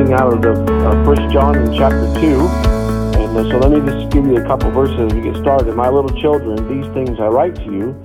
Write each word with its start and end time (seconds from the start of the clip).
reading 0.00 0.12
out 0.12 0.32
of 0.32 0.42
the 0.42 0.52
uh, 0.52 1.04
First 1.04 1.22
John 1.32 1.56
in 1.56 1.76
chapter 1.76 2.06
two, 2.20 2.46
and 3.18 3.36
uh, 3.36 3.42
so 3.50 3.58
let 3.58 3.70
me 3.70 3.80
just 3.90 4.12
give 4.12 4.24
you 4.24 4.36
a 4.36 4.44
couple 4.46 4.70
verses 4.70 4.98
as 5.00 5.12
we 5.14 5.22
get 5.22 5.36
started. 5.36 5.74
My 5.74 5.88
little 5.88 6.10
children, 6.20 6.56
these 6.68 6.86
things 6.92 7.18
I 7.18 7.26
write 7.26 7.54
to 7.56 7.64
you, 7.64 8.02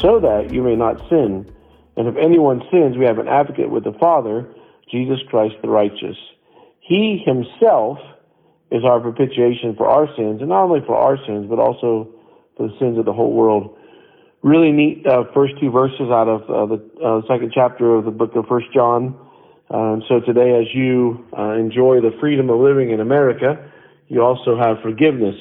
so 0.00 0.20
that 0.20 0.52
you 0.52 0.62
may 0.62 0.76
not 0.76 0.98
sin. 1.08 1.50
And 1.96 2.08
if 2.08 2.16
anyone 2.16 2.62
sins, 2.70 2.96
we 2.96 3.04
have 3.04 3.18
an 3.18 3.28
advocate 3.28 3.70
with 3.70 3.84
the 3.84 3.92
Father, 4.00 4.46
Jesus 4.90 5.18
Christ 5.28 5.56
the 5.62 5.68
righteous. 5.68 6.16
He 6.80 7.22
himself 7.24 7.98
is 8.70 8.84
our 8.84 9.00
propitiation 9.00 9.74
for 9.76 9.88
our 9.88 10.06
sins, 10.16 10.40
and 10.40 10.48
not 10.48 10.64
only 10.64 10.80
for 10.86 10.96
our 10.96 11.18
sins, 11.26 11.46
but 11.48 11.58
also 11.58 12.08
for 12.56 12.68
the 12.68 12.74
sins 12.78 12.98
of 12.98 13.04
the 13.04 13.12
whole 13.12 13.32
world. 13.32 13.76
Really 14.42 14.72
neat 14.72 15.06
uh, 15.06 15.24
first 15.34 15.54
two 15.60 15.70
verses 15.70 16.08
out 16.10 16.28
of 16.28 16.42
uh, 16.48 16.66
the 16.66 17.04
uh, 17.04 17.20
second 17.28 17.52
chapter 17.54 17.94
of 17.94 18.04
the 18.04 18.10
book 18.10 18.36
of 18.36 18.46
First 18.46 18.66
John. 18.72 19.18
Um, 19.70 20.02
so 20.08 20.20
today, 20.20 20.58
as 20.60 20.66
you 20.74 21.26
uh, 21.36 21.52
enjoy 21.52 22.00
the 22.00 22.16
freedom 22.20 22.50
of 22.50 22.60
living 22.60 22.90
in 22.90 23.00
America, 23.00 23.70
you 24.08 24.22
also 24.22 24.56
have 24.56 24.76
forgiveness 24.82 25.34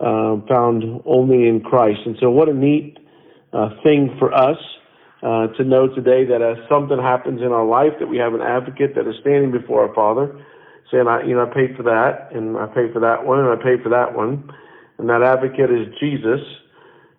uh, 0.00 0.36
found 0.46 0.84
only 1.06 1.48
in 1.48 1.62
Christ. 1.62 2.00
And 2.04 2.16
so, 2.20 2.30
what 2.30 2.48
a 2.48 2.54
neat 2.54 2.98
uh, 3.54 3.70
thing 3.82 4.14
for 4.18 4.34
us 4.34 4.58
uh, 5.22 5.46
to 5.56 5.64
know 5.64 5.88
today 5.88 6.26
that 6.26 6.42
as 6.42 6.58
something 6.68 6.98
happens 6.98 7.40
in 7.40 7.48
our 7.48 7.64
life, 7.64 7.92
that 7.98 8.06
we 8.06 8.18
have 8.18 8.34
an 8.34 8.42
advocate 8.42 8.94
that 8.94 9.08
is 9.08 9.14
standing 9.22 9.50
before 9.50 9.88
our 9.88 9.94
Father, 9.94 10.38
saying, 10.92 11.08
"I, 11.08 11.22
you 11.22 11.34
know, 11.34 11.46
I 11.50 11.54
paid 11.54 11.76
for 11.76 11.82
that, 11.84 12.28
and 12.32 12.58
I 12.58 12.66
paid 12.66 12.92
for 12.92 13.00
that 13.00 13.24
one, 13.24 13.40
and 13.40 13.48
I 13.48 13.56
paid 13.56 13.82
for 13.82 13.88
that 13.88 14.14
one," 14.14 14.52
and 14.98 15.08
that 15.08 15.22
advocate 15.22 15.70
is 15.70 15.88
Jesus. 15.98 16.40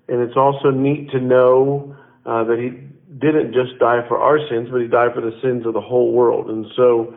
And 0.08 0.22
it's 0.22 0.38
also 0.38 0.70
neat 0.70 1.10
to 1.12 1.20
know 1.20 1.96
uh, 2.28 2.44
that 2.44 2.60
He 2.60 2.88
didn't 3.20 3.54
just 3.54 3.80
die 3.80 4.06
for 4.08 4.18
our 4.18 4.40
sins, 4.50 4.70
but 4.72 4.82
he 4.82 4.88
died 4.88 5.14
for 5.14 5.22
the 5.22 5.38
sins 5.42 5.66
of 5.66 5.74
the 5.74 5.82
whole 5.82 6.12
world. 6.12 6.50
And 6.50 6.66
so 6.76 7.16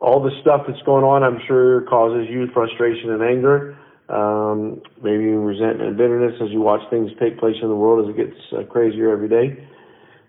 all 0.00 0.22
the 0.22 0.30
stuff 0.40 0.62
that's 0.66 0.82
going 0.82 1.04
on, 1.04 1.22
I'm 1.22 1.40
sure, 1.46 1.82
causes 1.82 2.26
you 2.28 2.48
frustration 2.52 3.10
and 3.10 3.22
anger, 3.22 3.76
um, 4.08 4.82
maybe 5.02 5.26
resentment 5.26 5.88
and 5.88 5.96
bitterness 5.96 6.34
as 6.42 6.50
you 6.50 6.60
watch 6.60 6.80
things 6.90 7.10
take 7.20 7.38
place 7.38 7.56
in 7.62 7.68
the 7.68 7.74
world 7.74 8.08
as 8.08 8.14
it 8.14 8.16
gets 8.16 8.40
uh, 8.52 8.62
crazier 8.70 9.10
every 9.10 9.28
day. 9.28 9.66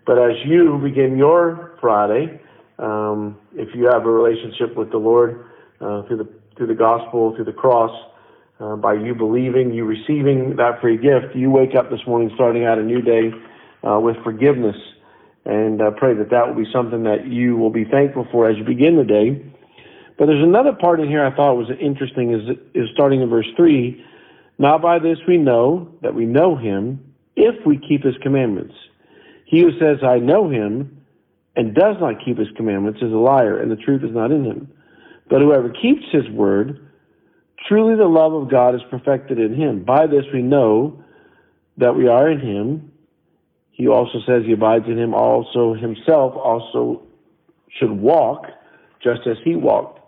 But 0.06 0.18
as 0.18 0.36
you 0.46 0.80
begin 0.82 1.18
your 1.18 1.76
Friday, 1.80 2.40
um, 2.78 3.36
if 3.54 3.74
you 3.74 3.86
have 3.86 4.06
a 4.06 4.10
relationship 4.10 4.76
with 4.76 4.90
the 4.90 4.98
Lord 4.98 5.44
uh, 5.80 6.02
through 6.06 6.18
the 6.18 6.28
through 6.56 6.68
the 6.68 6.74
gospel, 6.74 7.36
through 7.36 7.44
the 7.44 7.52
cross, 7.52 7.92
uh, 8.58 8.74
by 8.74 8.94
you 8.94 9.14
believing, 9.14 9.72
you 9.72 9.84
receiving 9.84 10.56
that 10.56 10.80
free 10.80 10.96
gift, 10.96 11.36
you 11.36 11.50
wake 11.50 11.76
up 11.76 11.88
this 11.90 12.00
morning 12.04 12.30
starting 12.34 12.64
out 12.64 12.78
a 12.78 12.82
new 12.82 13.00
day 13.00 13.30
uh, 13.86 14.00
with 14.00 14.16
forgiveness 14.24 14.74
and 15.48 15.82
I 15.82 15.90
pray 15.90 16.14
that 16.14 16.30
that 16.30 16.46
will 16.46 16.62
be 16.62 16.70
something 16.70 17.04
that 17.04 17.26
you 17.26 17.56
will 17.56 17.70
be 17.70 17.84
thankful 17.84 18.28
for 18.30 18.48
as 18.48 18.56
you 18.58 18.64
begin 18.64 18.96
the 18.96 19.04
day. 19.04 19.42
But 20.18 20.26
there's 20.26 20.44
another 20.44 20.72
part 20.72 21.00
in 21.00 21.08
here 21.08 21.24
I 21.24 21.34
thought 21.34 21.54
was 21.54 21.70
interesting 21.80 22.34
is, 22.34 22.56
is 22.74 22.88
starting 22.92 23.22
in 23.22 23.30
verse 23.30 23.46
3. 23.56 24.04
Now 24.58 24.76
by 24.76 24.98
this 24.98 25.18
we 25.26 25.38
know 25.38 25.90
that 26.02 26.14
we 26.14 26.26
know 26.26 26.54
him 26.54 27.14
if 27.34 27.64
we 27.64 27.78
keep 27.78 28.04
his 28.04 28.16
commandments. 28.22 28.74
He 29.46 29.62
who 29.62 29.70
says, 29.78 29.98
I 30.02 30.18
know 30.18 30.50
him, 30.50 30.98
and 31.56 31.74
does 31.74 31.96
not 31.98 32.22
keep 32.24 32.36
his 32.36 32.48
commandments 32.54 33.00
is 33.00 33.10
a 33.10 33.16
liar, 33.16 33.58
and 33.58 33.70
the 33.70 33.76
truth 33.76 34.04
is 34.04 34.14
not 34.14 34.30
in 34.30 34.44
him. 34.44 34.70
But 35.30 35.40
whoever 35.40 35.70
keeps 35.70 36.04
his 36.12 36.28
word, 36.28 36.86
truly 37.66 37.96
the 37.96 38.04
love 38.04 38.34
of 38.34 38.50
God 38.50 38.74
is 38.74 38.82
perfected 38.90 39.38
in 39.38 39.54
him. 39.54 39.82
By 39.82 40.06
this 40.06 40.24
we 40.32 40.42
know 40.42 41.02
that 41.78 41.96
we 41.96 42.06
are 42.06 42.30
in 42.30 42.40
him. 42.40 42.92
He 43.78 43.86
also 43.86 44.18
says 44.26 44.42
he 44.44 44.52
abides 44.52 44.86
in 44.88 44.98
him 44.98 45.14
also 45.14 45.72
himself 45.72 46.34
also 46.34 47.00
should 47.78 47.92
walk 47.92 48.46
just 49.00 49.20
as 49.26 49.36
he 49.44 49.54
walked. 49.54 50.00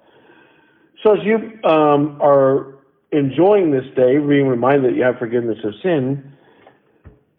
So 1.04 1.14
as 1.14 1.20
you 1.24 1.36
um, 1.68 2.18
are 2.20 2.74
enjoying 3.12 3.70
this 3.70 3.84
day, 3.94 4.18
being 4.18 4.48
reminded 4.48 4.90
that 4.90 4.96
you 4.96 5.04
have 5.04 5.18
forgiveness 5.18 5.58
of 5.62 5.72
sin, 5.84 6.32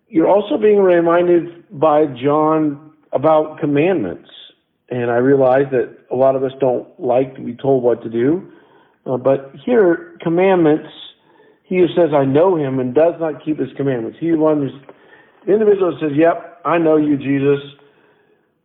you're 0.07 0.29
also 0.29 0.57
being 0.57 0.79
reminded 0.79 1.65
by 1.69 2.05
John 2.05 2.93
about 3.11 3.59
commandments. 3.59 4.29
And 4.89 5.11
I 5.11 5.17
realize 5.17 5.65
that 5.71 5.97
a 6.11 6.15
lot 6.15 6.37
of 6.37 6.43
us 6.43 6.53
don't 6.61 6.87
like 6.97 7.35
to 7.35 7.41
be 7.41 7.55
told 7.55 7.83
what 7.83 8.01
to 8.03 8.09
do. 8.09 8.49
Uh, 9.05 9.17
but 9.17 9.51
here, 9.65 10.17
commandments, 10.21 10.87
he 11.63 11.77
who 11.79 11.87
says, 11.87 12.11
I 12.15 12.23
know 12.23 12.55
him 12.55 12.79
and 12.79 12.95
does 12.95 13.15
not 13.19 13.43
keep 13.43 13.59
his 13.59 13.69
commandments. 13.75 14.17
He 14.19 14.29
who 14.29 14.37
the 15.45 15.53
individual 15.53 15.97
says, 16.01 16.11
Yep, 16.15 16.61
I 16.65 16.77
know 16.77 16.97
you, 16.97 17.17
Jesus, 17.17 17.59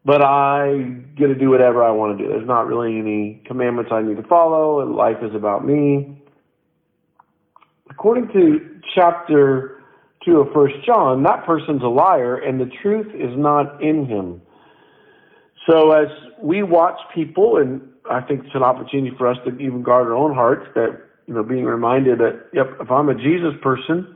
but 0.04 0.22
I 0.22 0.96
get 1.16 1.28
to 1.28 1.34
do 1.34 1.50
whatever 1.50 1.82
I 1.82 1.90
want 1.90 2.16
to 2.16 2.24
do. 2.24 2.30
There's 2.30 2.46
not 2.46 2.66
really 2.66 2.98
any 2.98 3.42
commandments 3.46 3.90
I 3.92 4.02
need 4.02 4.16
to 4.16 4.22
follow, 4.28 4.80
and 4.80 4.94
life 4.94 5.16
is 5.22 5.34
about 5.34 5.66
me. 5.66 6.22
According 7.90 8.28
to 8.28 8.80
chapter 8.94 9.82
2 10.24 10.40
of 10.40 10.52
First 10.52 10.74
John, 10.84 11.22
that 11.22 11.46
person's 11.46 11.82
a 11.82 11.88
liar, 11.88 12.36
and 12.36 12.60
the 12.60 12.70
truth 12.82 13.06
is 13.14 13.36
not 13.36 13.82
in 13.82 14.06
him. 14.06 14.42
So 15.68 15.92
as 15.92 16.08
we 16.40 16.62
watch 16.62 16.98
people, 17.14 17.56
and 17.56 17.80
I 18.10 18.20
think 18.20 18.44
it's 18.44 18.54
an 18.54 18.62
opportunity 18.62 19.16
for 19.16 19.26
us 19.26 19.36
to 19.46 19.56
even 19.58 19.82
guard 19.82 20.06
our 20.06 20.14
own 20.14 20.34
hearts, 20.34 20.66
that, 20.74 21.00
you 21.26 21.34
know, 21.34 21.42
being 21.42 21.64
reminded 21.64 22.18
that, 22.18 22.46
yep, 22.52 22.76
if 22.80 22.90
I'm 22.90 23.08
a 23.08 23.14
Jesus 23.14 23.54
person, 23.62 24.15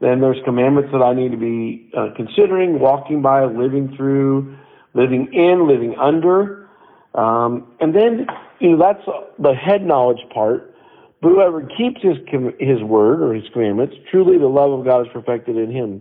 then 0.00 0.20
there's 0.20 0.38
commandments 0.44 0.90
that 0.92 1.02
I 1.02 1.14
need 1.14 1.32
to 1.32 1.36
be 1.36 1.90
uh, 1.96 2.08
considering, 2.16 2.78
walking 2.78 3.20
by, 3.20 3.44
living 3.44 3.94
through, 3.96 4.56
living 4.94 5.32
in, 5.32 5.66
living 5.66 5.96
under. 6.00 6.68
Um, 7.14 7.72
and 7.80 7.94
then, 7.94 8.26
you 8.60 8.76
know, 8.76 8.78
that's 8.78 9.04
the 9.38 9.54
head 9.54 9.84
knowledge 9.84 10.20
part. 10.32 10.74
But 11.20 11.30
whoever 11.30 11.62
keeps 11.62 12.00
his, 12.00 12.16
his 12.60 12.82
word 12.82 13.22
or 13.22 13.34
his 13.34 13.44
commandments, 13.52 13.96
truly 14.10 14.38
the 14.38 14.46
love 14.46 14.70
of 14.70 14.84
God 14.84 15.06
is 15.06 15.12
perfected 15.12 15.56
in 15.56 15.70
him. 15.70 16.00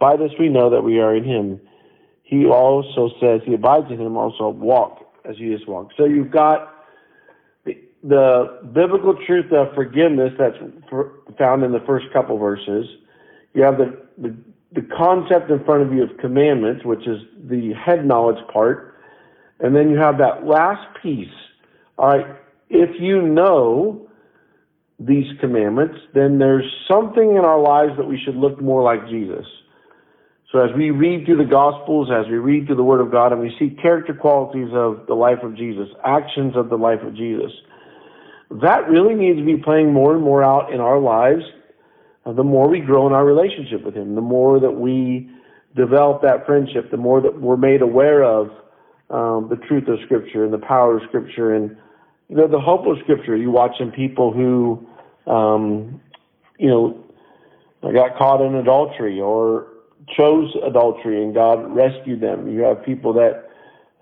By 0.00 0.16
this 0.16 0.32
we 0.40 0.48
know 0.48 0.70
that 0.70 0.82
we 0.82 0.98
are 0.98 1.14
in 1.14 1.24
him. 1.24 1.60
He 2.24 2.46
also 2.46 3.10
says 3.20 3.42
he 3.46 3.54
abides 3.54 3.86
in 3.90 4.00
him, 4.00 4.16
also 4.16 4.48
walk 4.48 5.06
as 5.24 5.36
he 5.38 5.52
has 5.52 5.60
walked. 5.68 5.94
So 5.96 6.04
you've 6.04 6.32
got 6.32 6.74
the, 7.64 8.58
biblical 8.74 9.16
truth 9.26 9.52
of 9.52 9.72
forgiveness 9.74 10.32
that's 10.36 10.56
found 11.38 11.62
in 11.62 11.70
the 11.72 11.82
first 11.86 12.06
couple 12.12 12.36
verses 12.38 12.86
you 13.56 13.62
have 13.62 13.78
the, 13.78 13.96
the, 14.18 14.36
the 14.74 14.86
concept 14.96 15.50
in 15.50 15.64
front 15.64 15.82
of 15.82 15.92
you 15.92 16.02
of 16.02 16.10
commandments, 16.18 16.84
which 16.84 17.08
is 17.08 17.18
the 17.48 17.72
head 17.72 18.04
knowledge 18.06 18.36
part. 18.52 18.94
And 19.60 19.74
then 19.74 19.88
you 19.88 19.96
have 19.96 20.18
that 20.18 20.46
last 20.46 20.86
piece. 21.02 21.32
All 21.96 22.08
right, 22.08 22.36
if 22.68 22.90
you 23.00 23.22
know 23.22 24.10
these 25.00 25.24
commandments, 25.40 25.96
then 26.12 26.38
there's 26.38 26.70
something 26.86 27.30
in 27.30 27.44
our 27.46 27.58
lives 27.58 27.92
that 27.96 28.06
we 28.06 28.20
should 28.22 28.36
look 28.36 28.60
more 28.60 28.82
like 28.82 29.08
Jesus. 29.08 29.46
So 30.52 30.58
as 30.60 30.70
we 30.76 30.90
read 30.90 31.24
through 31.24 31.38
the 31.38 31.50
Gospels, 31.50 32.10
as 32.12 32.26
we 32.30 32.36
read 32.36 32.66
through 32.66 32.76
the 32.76 32.84
Word 32.84 33.00
of 33.00 33.10
God, 33.10 33.32
and 33.32 33.40
we 33.40 33.56
see 33.58 33.74
character 33.80 34.12
qualities 34.12 34.68
of 34.74 35.06
the 35.06 35.14
life 35.14 35.42
of 35.42 35.56
Jesus, 35.56 35.88
actions 36.04 36.54
of 36.56 36.68
the 36.68 36.76
life 36.76 37.00
of 37.00 37.16
Jesus, 37.16 37.52
that 38.62 38.88
really 38.90 39.14
needs 39.14 39.38
to 39.38 39.44
be 39.44 39.56
playing 39.56 39.94
more 39.94 40.14
and 40.14 40.22
more 40.22 40.44
out 40.44 40.72
in 40.72 40.80
our 40.80 41.00
lives 41.00 41.42
the 42.32 42.44
more 42.44 42.68
we 42.68 42.80
grow 42.80 43.06
in 43.06 43.12
our 43.12 43.24
relationship 43.24 43.84
with 43.84 43.94
Him, 43.94 44.14
the 44.14 44.20
more 44.20 44.58
that 44.60 44.70
we 44.70 45.30
develop 45.76 46.22
that 46.22 46.46
friendship, 46.46 46.90
the 46.90 46.96
more 46.96 47.20
that 47.20 47.40
we're 47.40 47.56
made 47.56 47.82
aware 47.82 48.24
of 48.24 48.48
um, 49.10 49.48
the 49.48 49.56
truth 49.68 49.86
of 49.88 49.98
Scripture 50.04 50.44
and 50.44 50.52
the 50.52 50.58
power 50.58 50.96
of 50.96 51.02
Scripture 51.08 51.54
and 51.54 51.76
you 52.28 52.36
know 52.36 52.48
the 52.48 52.60
hope 52.60 52.86
of 52.86 52.96
Scripture. 53.04 53.36
You 53.36 53.50
watch 53.50 53.72
some 53.78 53.92
people 53.92 54.32
who, 54.32 54.84
um, 55.30 56.00
you 56.58 56.68
know, 56.68 57.04
got 57.82 58.16
caught 58.18 58.40
in 58.40 58.56
adultery 58.56 59.20
or 59.20 59.68
chose 60.16 60.52
adultery 60.64 61.22
and 61.22 61.34
God 61.34 61.74
rescued 61.74 62.20
them. 62.20 62.48
You 62.50 62.62
have 62.62 62.84
people 62.84 63.12
that, 63.14 63.48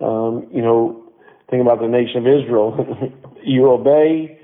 um, 0.03 0.47
you 0.51 0.61
know, 0.61 1.03
think 1.49 1.61
about 1.61 1.79
the 1.79 1.87
nation 1.87 2.17
of 2.17 2.27
Israel. 2.27 3.13
you 3.43 3.69
obey 3.69 4.39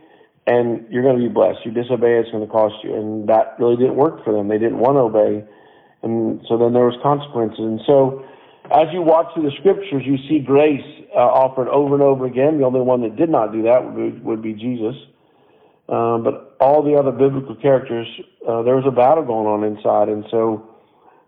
and 0.48 0.86
you're 0.90 1.04
going 1.04 1.18
to 1.18 1.22
be 1.22 1.30
blessed. 1.30 1.60
You 1.66 1.72
disobey, 1.72 2.18
it's 2.18 2.32
going 2.32 2.46
to 2.46 2.52
cost 2.52 2.76
you. 2.84 2.96
And 2.96 3.30
that 3.30 3.56
really 3.60 3.76
didn't 3.76 3.96
work 3.96 4.24
for 4.24 4.34
them. 4.34 4.48
They 4.48 4.58
didn't 4.58 4.80
want 4.80 4.96
to 4.96 5.02
obey. 5.02 5.46
And 6.04 6.42
so 6.50 6.58
then 6.58 6.74
there 6.74 6.86
was 6.86 6.98
consequences. 7.04 7.60
And 7.60 7.82
so 7.86 8.26
as 8.72 8.88
you 8.92 9.02
watch 9.02 9.34
through 9.34 9.44
the 9.44 9.56
scriptures, 9.60 10.04
you 10.06 10.18
see 10.28 10.40
grace 10.40 10.82
uh, 11.16 11.20
offered 11.20 11.68
over 11.68 11.94
and 11.94 12.04
over 12.04 12.26
again. 12.26 12.58
The 12.58 12.66
only 12.66 12.82
one 12.82 13.02
that 13.02 13.16
did 13.16 13.30
not 13.30 13.52
do 13.52 13.64
that 13.64 13.84
would 13.84 13.96
be, 13.96 14.20
would 14.22 14.42
be 14.42 14.54
Jesus. 14.54 14.96
Um, 15.90 16.24
but 16.24 16.56
all 16.60 16.82
the 16.82 16.96
other 16.96 17.12
biblical 17.12 17.56
characters, 17.56 18.08
uh, 18.48 18.64
there 18.64 18.76
was 18.76 18.86
a 18.88 18.92
battle 18.92 19.26
going 19.26 19.46
on 19.46 19.64
inside. 19.64 20.10
And 20.10 20.26
so 20.32 20.70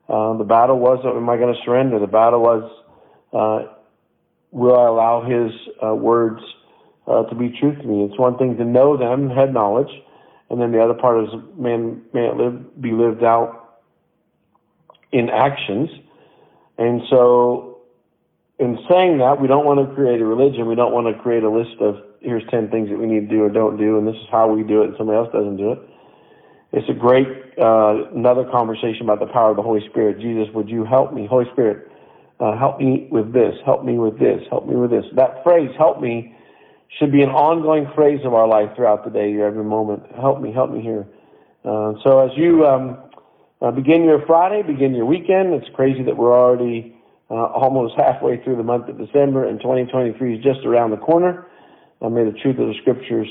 uh, 0.09 0.37
the 0.37 0.43
battle 0.43 0.79
was, 0.79 0.99
am 1.05 1.29
I 1.29 1.37
going 1.37 1.53
to 1.53 1.61
surrender? 1.65 1.99
The 1.99 2.07
battle 2.07 2.41
was, 2.41 2.63
uh, 3.33 3.73
will 4.51 4.79
I 4.79 4.87
allow 4.87 5.21
his 5.21 5.51
uh, 5.85 5.93
words 5.93 6.41
uh, 7.07 7.23
to 7.23 7.35
be 7.35 7.49
true 7.59 7.75
to 7.75 7.83
me. 7.83 8.05
It's 8.05 8.19
one 8.19 8.37
thing 8.37 8.57
to 8.57 8.65
know 8.65 8.97
them, 8.97 9.29
head 9.29 9.53
knowledge, 9.53 9.91
and 10.49 10.61
then 10.61 10.71
the 10.71 10.81
other 10.81 10.93
part 10.93 11.23
is 11.23 11.29
man 11.57 12.01
may 12.13 12.27
it 12.27 12.35
live 12.35 12.81
be 12.81 12.91
lived 12.91 13.23
out 13.23 13.79
in 15.11 15.29
actions. 15.29 15.89
And 16.77 17.01
so, 17.09 17.81
in 18.59 18.77
saying 18.89 19.19
that, 19.19 19.39
we 19.39 19.47
don't 19.47 19.65
want 19.65 19.87
to 19.87 19.95
create 19.95 20.21
a 20.21 20.25
religion. 20.25 20.67
We 20.67 20.75
don't 20.75 20.91
want 20.91 21.15
to 21.15 21.21
create 21.21 21.43
a 21.43 21.49
list 21.49 21.79
of 21.79 21.97
here's 22.21 22.43
10 22.49 22.69
things 22.69 22.89
that 22.89 22.97
we 22.97 23.05
need 23.05 23.29
to 23.29 23.35
do 23.35 23.43
or 23.43 23.49
don't 23.49 23.77
do, 23.77 23.97
and 23.97 24.07
this 24.07 24.15
is 24.15 24.27
how 24.31 24.47
we 24.47 24.63
do 24.63 24.81
it, 24.81 24.89
and 24.89 24.95
somebody 24.97 25.17
else 25.17 25.29
doesn't 25.31 25.57
do 25.57 25.73
it. 25.73 25.79
It's 26.71 26.89
a 26.89 26.93
great, 26.93 27.27
uh, 27.61 28.09
another 28.15 28.45
conversation 28.49 29.03
about 29.03 29.19
the 29.19 29.31
power 29.31 29.51
of 29.51 29.57
the 29.57 29.61
Holy 29.61 29.87
Spirit. 29.89 30.19
Jesus, 30.19 30.51
would 30.55 30.69
you 30.69 30.85
help 30.85 31.13
me? 31.13 31.27
Holy 31.27 31.45
Spirit, 31.51 31.91
uh, 32.39 32.57
help 32.57 32.79
me 32.79 33.07
with 33.11 33.31
this, 33.31 33.53
help 33.65 33.83
me 33.83 33.99
with 33.99 34.17
this, 34.17 34.41
help 34.49 34.65
me 34.67 34.75
with 34.75 34.89
this. 34.89 35.05
That 35.15 35.43
phrase, 35.43 35.69
help 35.77 36.01
me, 36.01 36.32
should 36.99 37.11
be 37.11 37.21
an 37.21 37.29
ongoing 37.29 37.87
phrase 37.95 38.19
of 38.23 38.33
our 38.33 38.47
life 38.47 38.75
throughout 38.75 39.03
the 39.03 39.09
day, 39.09 39.33
every 39.41 39.63
moment. 39.63 40.03
Help 40.15 40.41
me, 40.41 40.51
help 40.53 40.71
me 40.71 40.81
here. 40.81 41.07
Uh, 41.65 41.93
so 42.03 42.19
as 42.19 42.31
you 42.37 42.65
um, 42.65 42.97
uh, 43.61 43.71
begin 43.71 44.03
your 44.03 44.25
Friday, 44.25 44.61
begin 44.61 44.93
your 44.93 45.05
weekend, 45.05 45.53
it's 45.53 45.67
crazy 45.73 46.03
that 46.03 46.15
we're 46.15 46.37
already 46.37 46.95
uh, 47.29 47.33
almost 47.33 47.95
halfway 47.97 48.43
through 48.43 48.57
the 48.57 48.63
month 48.63 48.89
of 48.89 48.97
December, 48.97 49.47
and 49.47 49.59
2023 49.59 50.37
is 50.37 50.43
just 50.43 50.65
around 50.65 50.91
the 50.91 50.97
corner. 50.97 51.47
Uh, 52.01 52.09
may 52.09 52.23
the 52.25 52.37
truth 52.43 52.59
of 52.59 52.67
the 52.67 52.75
scriptures 52.81 53.27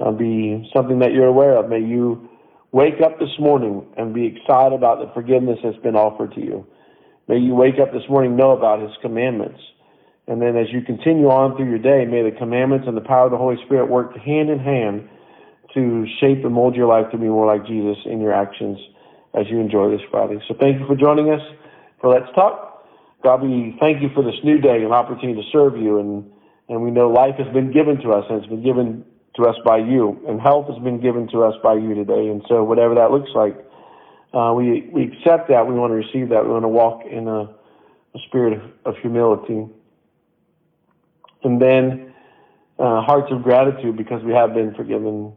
uh, 0.00 0.10
be 0.10 0.68
something 0.74 0.98
that 0.98 1.12
you're 1.12 1.26
aware 1.26 1.56
of. 1.56 1.68
May 1.68 1.80
you 1.80 2.28
wake 2.72 3.00
up 3.02 3.18
this 3.18 3.30
morning 3.38 3.86
and 3.96 4.12
be 4.12 4.26
excited 4.26 4.74
about 4.74 4.98
the 4.98 5.10
forgiveness 5.14 5.58
that's 5.62 5.78
been 5.78 5.96
offered 5.96 6.34
to 6.34 6.40
you. 6.40 6.66
May 7.28 7.38
you 7.38 7.54
wake 7.54 7.78
up 7.80 7.92
this 7.92 8.02
morning 8.08 8.36
know 8.36 8.50
about 8.52 8.80
His 8.80 8.90
commandments. 9.00 9.60
And 10.28 10.42
then 10.42 10.56
as 10.56 10.68
you 10.70 10.82
continue 10.82 11.32
on 11.32 11.56
through 11.56 11.72
your 11.72 11.80
day, 11.80 12.04
may 12.04 12.20
the 12.20 12.36
commandments 12.36 12.84
and 12.86 12.94
the 12.94 13.00
power 13.00 13.24
of 13.24 13.32
the 13.32 13.40
Holy 13.40 13.56
Spirit 13.64 13.88
work 13.88 14.12
hand 14.14 14.50
in 14.50 14.60
hand 14.60 15.08
to 15.72 16.04
shape 16.20 16.44
and 16.44 16.52
mold 16.52 16.76
your 16.76 16.86
life 16.86 17.10
to 17.12 17.18
be 17.18 17.32
more 17.32 17.46
like 17.46 17.66
Jesus 17.66 17.96
in 18.04 18.20
your 18.20 18.34
actions 18.36 18.76
as 19.32 19.48
you 19.48 19.58
enjoy 19.58 19.88
this 19.90 20.04
Friday. 20.10 20.36
So 20.46 20.54
thank 20.60 20.80
you 20.80 20.86
for 20.86 20.96
joining 20.96 21.32
us 21.32 21.40
for 22.00 22.12
Let's 22.12 22.28
Talk. 22.34 22.84
God, 23.24 23.42
we 23.42 23.74
thank 23.80 24.02
you 24.02 24.08
for 24.14 24.22
this 24.22 24.36
new 24.44 24.60
day 24.60 24.84
and 24.84 24.92
opportunity 24.92 25.40
to 25.40 25.48
serve 25.50 25.80
you. 25.80 25.98
And, 25.98 26.30
and 26.68 26.84
we 26.84 26.90
know 26.90 27.08
life 27.08 27.36
has 27.38 27.48
been 27.54 27.72
given 27.72 27.96
to 28.04 28.12
us 28.12 28.24
and 28.28 28.38
it's 28.38 28.52
been 28.52 28.62
given 28.62 29.04
to 29.36 29.48
us 29.48 29.56
by 29.64 29.78
you. 29.78 30.20
And 30.28 30.40
health 30.40 30.68
has 30.68 30.78
been 30.84 31.00
given 31.00 31.26
to 31.32 31.42
us 31.42 31.54
by 31.62 31.74
you 31.74 31.94
today. 31.94 32.28
And 32.28 32.44
so 32.48 32.62
whatever 32.64 32.94
that 32.96 33.10
looks 33.10 33.30
like, 33.34 33.56
uh, 34.34 34.52
we, 34.52 34.90
we 34.92 35.08
accept 35.08 35.48
that. 35.48 35.66
We 35.66 35.72
want 35.72 35.90
to 35.90 35.96
receive 35.96 36.28
that. 36.28 36.44
We 36.44 36.52
want 36.52 36.64
to 36.64 36.68
walk 36.68 37.00
in 37.08 37.28
a, 37.28 37.48
a 37.48 38.20
spirit 38.28 38.60
of, 38.60 38.62
of 38.84 39.00
humility 39.00 39.64
and 41.44 41.60
then 41.60 42.14
uh, 42.78 43.02
hearts 43.02 43.30
of 43.32 43.42
gratitude 43.42 43.96
because 43.96 44.22
we 44.24 44.32
have 44.32 44.54
been 44.54 44.74
forgiven. 44.74 45.32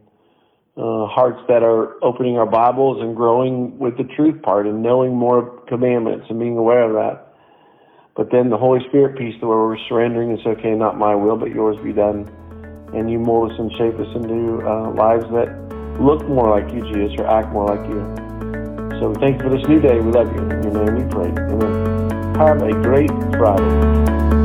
Uh, 0.74 1.06
hearts 1.06 1.38
that 1.48 1.62
are 1.62 2.02
opening 2.02 2.38
our 2.38 2.46
Bibles 2.46 3.02
and 3.02 3.14
growing 3.14 3.78
with 3.78 3.98
the 3.98 4.04
truth 4.16 4.40
part 4.40 4.66
and 4.66 4.82
knowing 4.82 5.14
more 5.14 5.60
commandments 5.68 6.24
and 6.30 6.38
being 6.38 6.56
aware 6.56 6.84
of 6.84 6.94
that. 6.94 7.34
But 8.16 8.30
then 8.30 8.48
the 8.48 8.56
Holy 8.56 8.80
Spirit 8.88 9.18
piece, 9.18 9.34
where 9.42 9.58
we're 9.58 9.76
surrendering, 9.88 10.30
and 10.30 10.38
say, 10.44 10.50
okay, 10.50 10.72
not 10.72 10.98
my 10.98 11.14
will, 11.14 11.36
but 11.36 11.50
yours 11.50 11.76
be 11.84 11.92
done. 11.92 12.28
And 12.94 13.10
you 13.10 13.18
mold 13.18 13.52
us 13.52 13.58
and 13.58 13.70
shape 13.72 13.94
us 14.00 14.08
into 14.14 14.66
uh, 14.66 14.92
lives 14.92 15.24
that 15.32 15.48
look 16.00 16.26
more 16.28 16.48
like 16.48 16.72
you, 16.72 16.80
Jesus, 16.92 17.18
or 17.18 17.26
act 17.26 17.52
more 17.52 17.66
like 17.66 17.86
you. 17.88 18.00
So 19.00 19.12
thank 19.14 19.42
you 19.42 19.48
for 19.48 19.56
this 19.56 19.66
new 19.66 19.80
day. 19.80 19.98
We 19.98 20.12
love 20.12 20.32
you. 20.34 20.40
In 20.40 20.62
your 20.62 20.84
name 20.84 20.94
we 20.94 21.12
pray. 21.12 21.28
Amen. 21.28 22.36
Have 22.36 22.62
a 22.62 22.72
great 22.82 23.10
Friday. 23.36 24.41